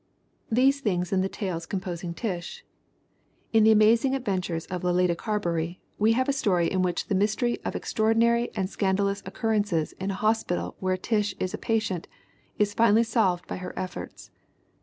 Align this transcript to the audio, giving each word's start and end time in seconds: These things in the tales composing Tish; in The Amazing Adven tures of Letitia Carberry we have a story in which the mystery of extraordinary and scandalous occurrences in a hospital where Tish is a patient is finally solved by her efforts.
These 0.51 0.79
things 0.81 1.13
in 1.13 1.21
the 1.21 1.29
tales 1.29 1.67
composing 1.67 2.15
Tish; 2.15 2.65
in 3.53 3.63
The 3.63 3.71
Amazing 3.71 4.13
Adven 4.13 4.39
tures 4.39 4.65
of 4.71 4.83
Letitia 4.83 5.15
Carberry 5.15 5.79
we 5.99 6.13
have 6.13 6.27
a 6.27 6.33
story 6.33 6.65
in 6.65 6.81
which 6.81 7.05
the 7.05 7.13
mystery 7.13 7.59
of 7.63 7.75
extraordinary 7.75 8.49
and 8.55 8.67
scandalous 8.67 9.21
occurrences 9.27 9.91
in 9.99 10.09
a 10.09 10.15
hospital 10.15 10.75
where 10.79 10.97
Tish 10.97 11.35
is 11.39 11.53
a 11.53 11.59
patient 11.59 12.07
is 12.57 12.73
finally 12.73 13.03
solved 13.03 13.45
by 13.45 13.57
her 13.57 13.77
efforts. 13.77 14.31